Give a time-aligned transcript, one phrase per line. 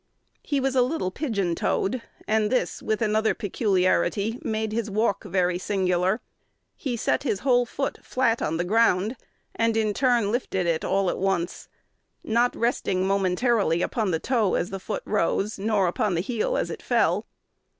[0.41, 5.59] He was a little pigeon toed; and this, with another peculiarity, made his walk very
[5.59, 6.21] singular.
[6.75, 9.15] He set his whole foot flat on the ground,
[9.53, 11.67] and in turn lifted it all at once,
[12.23, 16.71] not resting momentarily upon the toe as the foot rose, nor upon the heel as
[16.71, 17.27] it fell.